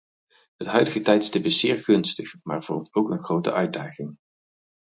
Het 0.57 0.67
huidige 0.67 1.01
tijdstip 1.01 1.45
is 1.45 1.59
zeer 1.59 1.75
gunstig, 1.75 2.43
maar 2.43 2.63
vormt 2.63 2.93
ook 2.93 3.09
een 3.09 3.23
grote 3.23 3.53
uitdaging. 3.53 4.15